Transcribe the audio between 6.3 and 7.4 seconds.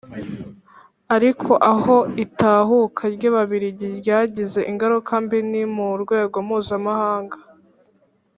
mpuzamahanga.